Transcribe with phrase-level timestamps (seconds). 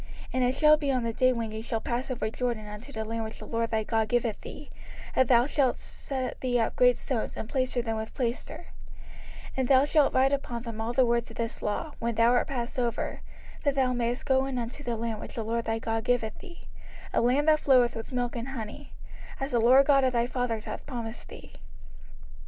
[0.01, 2.91] 05:027:002 And it shall be on the day when ye shall pass over Jordan unto
[2.91, 4.71] the land which the LORD thy God giveth thee,
[5.13, 8.65] that thou shalt set thee up great stones, and plaister them with plaister: 05:027:003
[9.57, 12.47] And thou shalt write upon them all the words of this law, when thou art
[12.47, 13.21] passed over,
[13.61, 16.63] that thou mayest go in unto the land which the LORD thy God giveth thee,
[17.13, 18.93] a land that floweth with milk and honey;
[19.39, 21.53] as the LORD God of thy fathers hath promised thee.